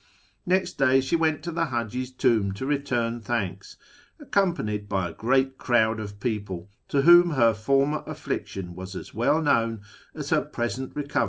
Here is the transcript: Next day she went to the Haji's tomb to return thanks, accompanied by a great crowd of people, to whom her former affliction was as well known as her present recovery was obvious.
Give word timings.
Next 0.47 0.79
day 0.79 0.99
she 0.99 1.15
went 1.15 1.43
to 1.43 1.51
the 1.51 1.65
Haji's 1.65 2.09
tomb 2.11 2.53
to 2.53 2.65
return 2.65 3.19
thanks, 3.21 3.77
accompanied 4.19 4.89
by 4.89 5.07
a 5.07 5.13
great 5.13 5.59
crowd 5.59 5.99
of 5.99 6.19
people, 6.19 6.71
to 6.87 7.03
whom 7.03 7.29
her 7.33 7.53
former 7.53 8.03
affliction 8.07 8.73
was 8.73 8.95
as 8.95 9.13
well 9.13 9.43
known 9.43 9.81
as 10.15 10.31
her 10.31 10.41
present 10.41 10.87
recovery 10.95 11.05
was 11.05 11.09
obvious. 11.11 11.19